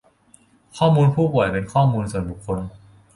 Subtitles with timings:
[0.77, 2.57] ข้อมูลผู้ป่วยเป็นข้อมูลส่วนบุคคล